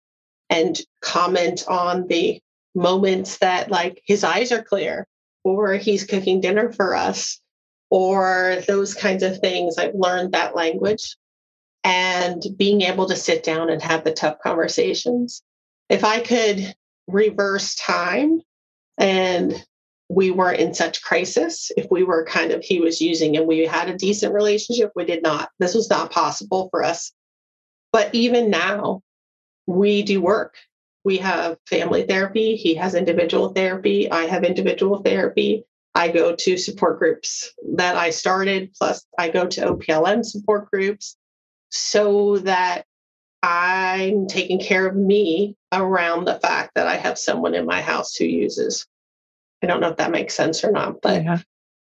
[0.50, 2.40] and comment on the
[2.74, 5.06] moments that like his eyes are clear
[5.44, 7.41] or he's cooking dinner for us
[7.92, 9.78] or those kinds of things.
[9.78, 11.18] I've learned that language
[11.84, 15.44] and being able to sit down and have the tough conversations.
[15.90, 16.74] If I could
[17.08, 18.42] reverse time
[18.98, 19.54] and
[20.08, 23.66] we weren't in such crisis, if we were kind of, he was using and we
[23.66, 25.50] had a decent relationship, we did not.
[25.60, 27.12] This was not possible for us.
[27.92, 29.02] But even now,
[29.68, 30.56] we do work
[31.04, 32.56] We have family therapy.
[32.56, 34.10] He has individual therapy.
[34.12, 35.66] I have individual therapy.
[35.94, 41.18] I go to support groups that I started, plus I go to OPLM support groups
[41.70, 42.86] so that
[43.44, 48.16] I'm taking care of me around the fact that I have someone in my house
[48.16, 48.86] who uses.
[49.64, 51.40] I don't know if that makes sense or not, but yeah.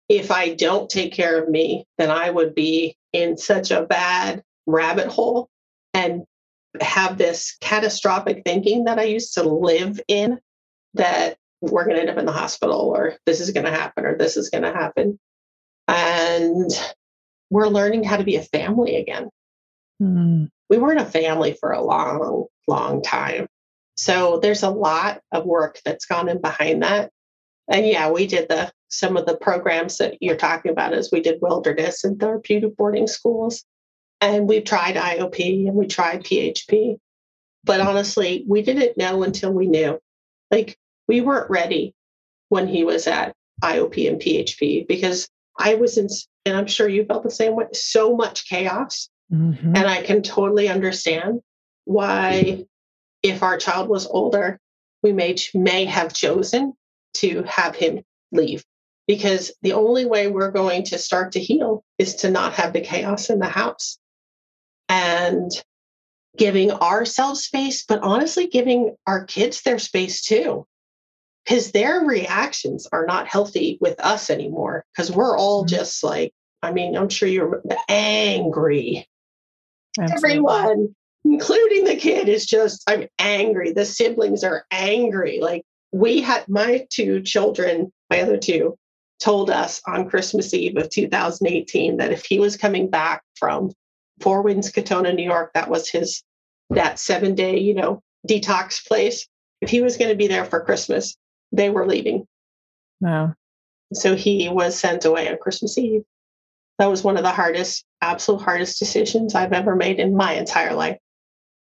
[0.07, 4.43] if I don't take care of me, then I would be in such a bad
[4.65, 5.49] rabbit hole
[5.93, 6.23] and
[6.81, 10.39] have this catastrophic thinking that I used to live in
[10.93, 14.05] that we're going to end up in the hospital or this is going to happen
[14.05, 15.19] or this is going to happen.
[15.87, 16.71] And
[17.49, 19.29] we're learning how to be a family again.
[20.01, 20.49] Mm.
[20.69, 23.47] We weren't a family for a long, long time.
[23.97, 27.11] So there's a lot of work that's gone in behind that.
[27.67, 31.21] And yeah, we did the some of the programs that you're talking about is we
[31.21, 33.63] did wilderness and therapeutic boarding schools.
[34.21, 36.97] And we tried IOP and we tried PHP.
[37.63, 39.99] But honestly, we didn't know until we knew.
[40.49, 40.77] Like
[41.09, 41.95] we weren't ready
[42.49, 46.07] when he was at IOP and PHP because I was in,
[46.45, 49.09] and I'm sure you felt the same way, so much chaos.
[49.33, 49.75] Mm-hmm.
[49.75, 51.41] And I can totally understand
[51.85, 52.65] why,
[53.23, 54.59] if our child was older,
[55.03, 56.73] we may, may have chosen
[57.15, 58.63] to have him leave
[59.07, 62.81] because the only way we're going to start to heal is to not have the
[62.81, 63.97] chaos in the house
[64.87, 65.51] and
[66.37, 70.65] giving ourselves space, but honestly, giving our kids their space too.
[71.49, 74.85] Because their reactions are not healthy with us anymore.
[74.93, 75.75] Because we're all mm-hmm.
[75.75, 76.31] just like,
[76.61, 79.07] I mean, I'm sure you're angry.
[79.99, 80.29] Absolutely.
[80.29, 83.71] Everyone, including the kid, is just, I'm angry.
[83.71, 85.39] The siblings are angry.
[85.41, 88.77] Like, we had my two children, my other two,
[89.19, 93.71] told us on Christmas Eve of 2018 that if he was coming back from
[94.21, 95.51] Four Winds, Katonah, New York.
[95.53, 96.23] That was his
[96.69, 99.27] that seven day, you know, detox place.
[99.61, 101.17] If he was going to be there for Christmas,
[101.51, 102.27] they were leaving.
[103.01, 103.33] Wow.
[103.93, 106.03] So he was sent away on Christmas Eve.
[106.77, 110.73] That was one of the hardest, absolute hardest decisions I've ever made in my entire
[110.73, 110.97] life.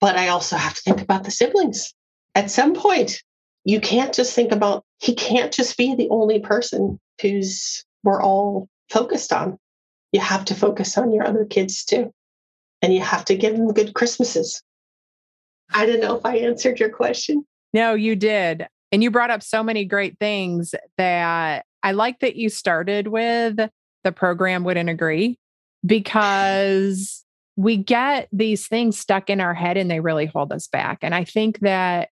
[0.01, 1.95] But I also have to think about the siblings.
[2.35, 3.23] At some point,
[3.65, 8.69] you can't just think about, he can't just be the only person who's we're all
[8.91, 9.59] focused on.
[10.13, 12.13] You have to focus on your other kids too
[12.83, 14.63] and you have to give them good Christmases.
[15.75, 17.45] I don't know if I answered your question.
[17.73, 18.67] No, you did.
[18.97, 23.59] And you brought up so many great things that I like that you started with
[24.05, 25.39] the program wouldn't agree
[25.85, 27.23] because
[27.57, 31.01] we get these things stuck in our head and they really hold us back.
[31.03, 32.09] And I think that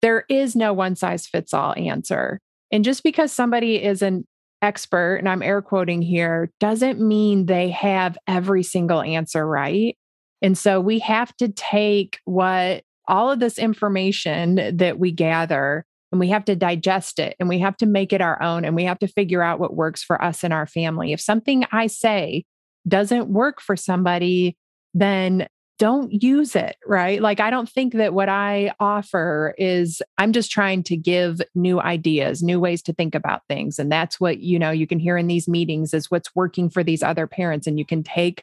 [0.00, 2.38] there is no one size fits all answer.
[2.70, 4.28] And just because somebody is an
[4.62, 9.98] expert, and I'm air quoting here, doesn't mean they have every single answer right.
[10.40, 16.20] And so we have to take what all of this information that we gather and
[16.20, 18.84] we have to digest it and we have to make it our own and we
[18.84, 21.12] have to figure out what works for us and our family.
[21.12, 22.44] If something I say
[22.86, 24.56] doesn't work for somebody,
[24.94, 27.20] then don't use it, right?
[27.20, 31.80] Like, I don't think that what I offer is, I'm just trying to give new
[31.80, 33.78] ideas, new ways to think about things.
[33.78, 36.82] And that's what, you know, you can hear in these meetings is what's working for
[36.82, 37.66] these other parents.
[37.66, 38.42] And you can take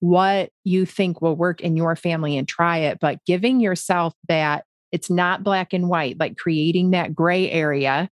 [0.00, 4.66] what you think will work in your family and try it, but giving yourself that
[4.94, 8.08] it's not black and white, like creating that gray area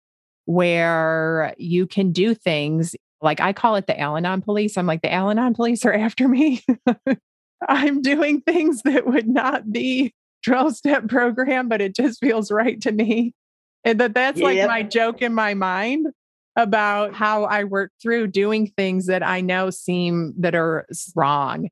[0.47, 4.79] where you can do things like I call it the Al Anon police.
[4.79, 6.65] I'm like, the Al Anon police are after me.
[7.69, 10.15] I'm doing things that would not be
[10.47, 13.35] 12 step program, but it just feels right to me.
[13.85, 16.07] And that that's like my joke in my mind
[16.57, 21.69] about how I work through doing things that I know seem that are wrong.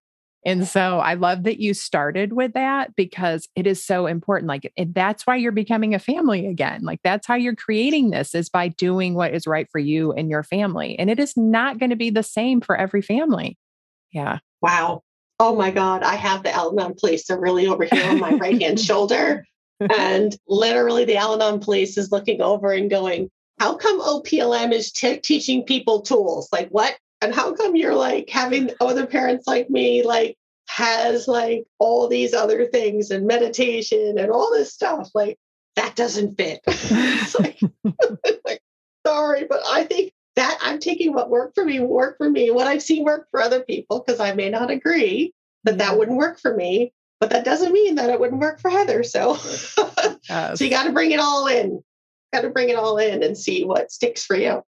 [0.48, 4.48] And so I love that you started with that because it is so important.
[4.48, 6.82] Like that's why you're becoming a family again.
[6.82, 10.30] Like that's how you're creating this is by doing what is right for you and
[10.30, 10.98] your family.
[10.98, 13.58] And it is not going to be the same for every family.
[14.10, 14.38] Yeah.
[14.62, 15.02] Wow
[15.40, 17.26] oh my God, I have the Al police.
[17.26, 19.44] They're really over here on my right hand shoulder.
[19.80, 23.30] And literally, the Al police is looking over and going,
[23.60, 26.48] How come OPLM is t- teaching people tools?
[26.52, 26.96] Like, what?
[27.20, 30.36] And how come you're like having other parents like me, like,
[30.68, 35.08] has like all these other things and meditation and all this stuff?
[35.14, 35.38] Like,
[35.76, 36.60] that doesn't fit.
[37.38, 37.60] like,
[38.44, 38.60] like,
[39.06, 42.66] sorry, but I think that I'm taking what worked for me work for me, what
[42.66, 46.38] I've seen work for other people, because I may not agree that that wouldn't work
[46.38, 49.02] for me, but that doesn't mean that it wouldn't work for Heather.
[49.02, 51.82] So, so you got to bring it all in.
[52.32, 54.62] Got to bring it all in and see what sticks for you.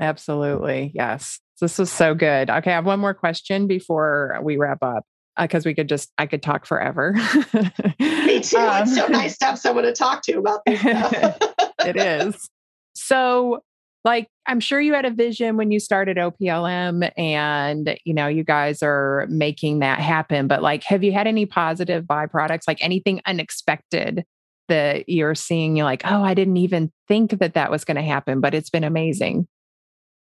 [0.00, 0.92] Absolutely.
[0.94, 1.40] Yes.
[1.60, 2.50] This was so good.
[2.50, 2.70] Okay.
[2.70, 5.04] I have one more question before we wrap up.
[5.38, 7.12] Because uh, we could just I could talk forever.
[7.12, 8.56] Me too.
[8.58, 10.82] Um, it's so nice to have someone to talk to about this
[11.84, 12.48] it is.
[12.94, 13.62] So
[14.04, 18.44] like I'm sure you had a vision when you started OPLM and you know you
[18.44, 23.20] guys are making that happen but like have you had any positive byproducts like anything
[23.26, 24.24] unexpected
[24.68, 28.02] that you're seeing you're like oh I didn't even think that that was going to
[28.02, 29.48] happen but it's been amazing.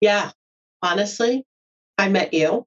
[0.00, 0.32] Yeah.
[0.82, 1.44] Honestly,
[1.98, 2.66] I met you.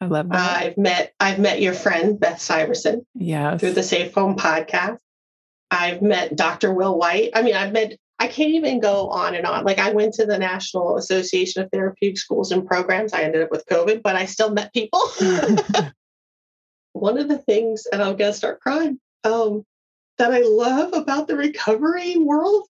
[0.00, 0.62] I love that.
[0.62, 3.04] I've met I've met your friend Beth Syverson.
[3.14, 3.56] Yeah.
[3.56, 4.98] Through the Safe Home podcast.
[5.70, 6.72] I've met Dr.
[6.72, 7.30] Will White.
[7.34, 9.64] I mean, I've met I can't even go on and on.
[9.64, 13.12] Like I went to the National Association of Therapeutic Schools and Programs.
[13.12, 15.02] I ended up with COVID, but I still met people.
[16.92, 19.64] One of the things, and I'm gonna start crying, um,
[20.18, 22.66] that I love about the recovery world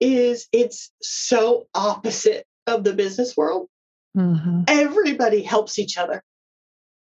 [0.00, 3.68] is it's so opposite of the business world.
[4.16, 4.62] Mm-hmm.
[4.68, 6.22] Everybody helps each other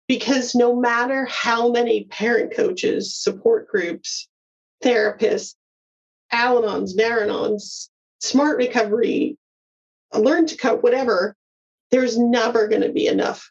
[0.09, 4.29] because no matter how many parent coaches, support groups,
[4.83, 5.55] therapists,
[6.33, 7.89] Al Anons, Naranons,
[8.21, 9.37] smart recovery,
[10.15, 11.37] learn to cope, whatever,
[11.91, 13.51] there's never going to be enough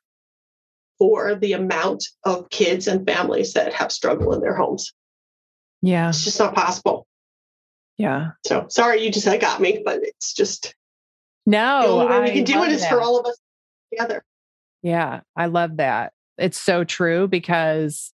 [0.97, 4.93] for the amount of kids and families that have struggle in their homes.
[5.81, 6.09] Yeah.
[6.09, 7.05] It's just not possible.
[7.97, 8.31] Yeah.
[8.45, 10.73] So sorry you just I got me, but it's just
[11.45, 11.81] no.
[11.81, 12.89] The only way we can do it is that.
[12.89, 13.37] for all of us
[13.91, 14.23] together.
[14.81, 16.13] Yeah, I love that.
[16.37, 18.13] It's so true because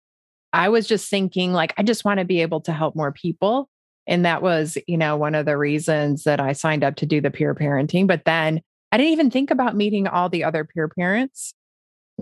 [0.53, 3.69] I was just thinking like I just want to be able to help more people.
[4.07, 7.21] And that was, you know, one of the reasons that I signed up to do
[7.21, 8.07] the peer parenting.
[8.07, 8.61] But then
[8.91, 11.53] I didn't even think about meeting all the other peer parents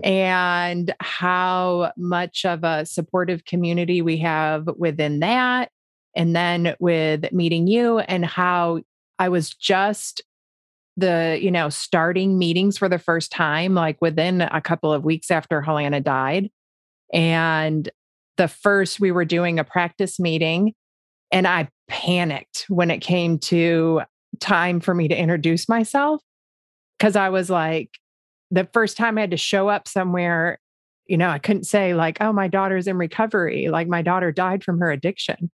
[0.02, 5.70] and how much of a supportive community we have within that.
[6.16, 8.80] And then with meeting you and how
[9.18, 10.22] I was just
[10.96, 15.30] the, you know, starting meetings for the first time, like within a couple of weeks
[15.30, 16.50] after Helena died.
[17.12, 17.88] And
[18.36, 20.72] the first we were doing a practice meeting
[21.32, 24.02] and I panicked when it came to
[24.40, 26.22] time for me to introduce myself
[26.98, 27.90] because I was like,
[28.50, 30.58] the first time I had to show up somewhere,
[31.06, 33.68] you know, I couldn't say, like, oh, my daughter's in recovery.
[33.68, 35.50] Like, my daughter died from her addiction.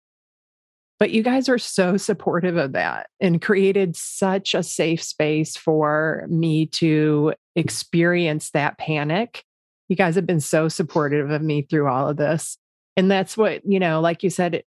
[1.01, 6.27] But you guys are so supportive of that and created such a safe space for
[6.29, 9.43] me to experience that panic.
[9.89, 12.59] You guys have been so supportive of me through all of this.
[12.99, 14.63] And that's what, you know, like you said,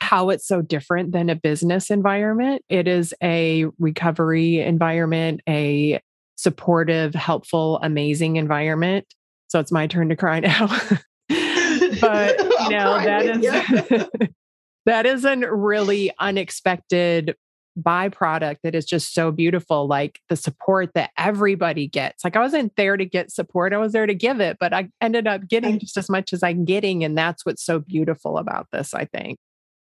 [0.00, 2.62] how it's so different than a business environment.
[2.68, 6.00] It is a recovery environment, a
[6.34, 9.06] supportive, helpful, amazing environment.
[9.46, 10.66] So it's my turn to cry now.
[11.28, 14.28] but you know, that is
[14.86, 17.36] that is a really unexpected
[17.78, 22.22] byproduct that is just so beautiful like the support that everybody gets.
[22.22, 24.88] Like i wasn't there to get support i was there to give it but i
[25.00, 28.66] ended up getting just as much as i'm getting and that's what's so beautiful about
[28.72, 29.38] this i think.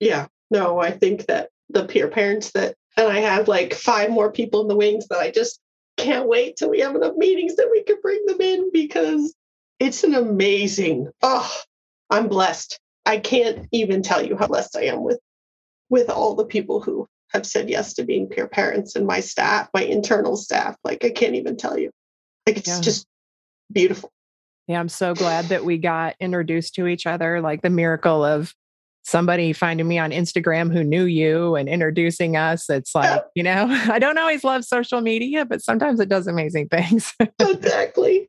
[0.01, 0.26] Yeah.
[0.51, 4.61] No i think that the peer parents that and i have like five more people
[4.61, 5.59] in the wings that i just
[5.97, 9.35] can't wait till we have enough meetings that we can bring them in because
[9.78, 11.51] it's an amazing oh
[12.11, 15.21] i'm blessed i can't even tell you how blessed i am with
[15.91, 19.69] with all the people who have said yes to being peer parents and my staff
[19.75, 21.91] my internal staff like i can't even tell you
[22.47, 22.81] like it's yeah.
[22.81, 23.07] just
[23.73, 24.11] beautiful
[24.69, 28.55] yeah i'm so glad that we got introduced to each other like the miracle of
[29.05, 32.69] somebody finding me on Instagram who knew you and introducing us.
[32.71, 36.69] It's like, you know, I don't always love social media, but sometimes it does amazing
[36.69, 37.15] things.
[37.41, 38.29] exactly.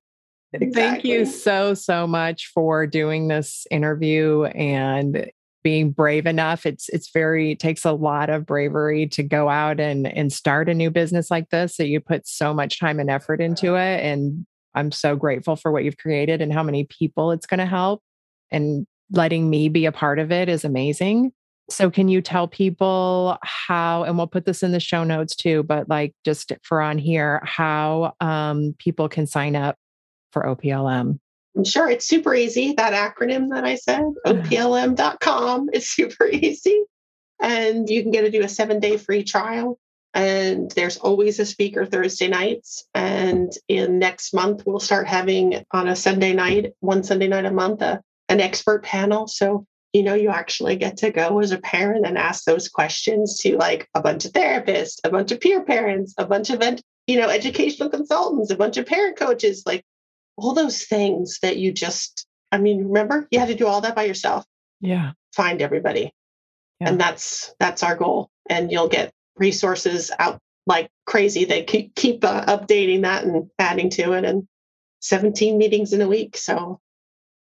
[0.53, 0.71] Exactly.
[0.73, 5.29] Thank you so, so much for doing this interview and
[5.63, 6.65] being brave enough.
[6.65, 10.69] It's it's very it takes a lot of bravery to go out and and start
[10.69, 11.75] a new business like this.
[11.75, 14.03] So you put so much time and effort into it.
[14.03, 14.45] And
[14.75, 18.01] I'm so grateful for what you've created and how many people it's going to help.
[18.51, 21.31] And letting me be a part of it is amazing.
[21.69, 25.63] So, can you tell people how, and we'll put this in the show notes too,
[25.63, 29.77] but like just for on here, how um, people can sign up
[30.33, 31.19] for OPLM?
[31.55, 32.73] I'm sure, it's super easy.
[32.73, 34.41] That acronym that I said, uh-huh.
[34.41, 36.83] oplm.com, is super easy.
[37.41, 39.79] And you can get to do a seven day free trial.
[40.15, 42.85] And there's always a speaker Thursday nights.
[42.93, 47.51] And in next month, we'll start having on a Sunday night, one Sunday night a
[47.51, 49.27] month, a an expert panel.
[49.27, 53.39] So, you know, you actually get to go as a parent and ask those questions
[53.39, 56.63] to like a bunch of therapists, a bunch of peer parents, a bunch of,
[57.07, 59.83] you know, educational consultants, a bunch of parent coaches, like
[60.37, 63.95] all those things that you just, I mean, remember you had to do all that
[63.95, 64.45] by yourself.
[64.81, 65.11] Yeah.
[65.35, 66.11] Find everybody.
[66.79, 66.89] Yeah.
[66.89, 68.29] And that's, that's our goal.
[68.49, 71.45] And you'll get resources out like crazy.
[71.45, 74.47] They keep, keep uh, updating that and adding to it and
[75.01, 76.37] 17 meetings in a week.
[76.37, 76.79] So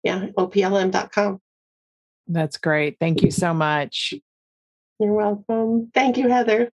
[0.04, 1.40] yeah, oplm.com.
[2.28, 2.98] That's great.
[3.00, 4.14] Thank you so much.
[5.00, 5.92] You're welcome.
[5.94, 6.70] Thank you, Heather.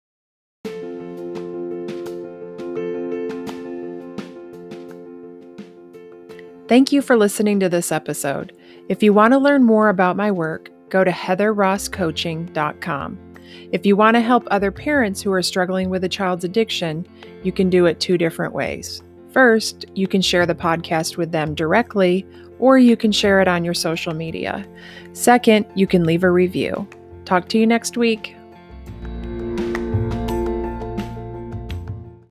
[6.72, 8.56] Thank you for listening to this episode.
[8.88, 13.34] If you want to learn more about my work, go to heatherrosscoaching.com.
[13.72, 17.06] If you want to help other parents who are struggling with a child's addiction,
[17.42, 19.02] you can do it two different ways.
[19.32, 22.26] First, you can share the podcast with them directly,
[22.58, 24.66] or you can share it on your social media.
[25.12, 26.88] Second, you can leave a review.
[27.26, 28.34] Talk to you next week.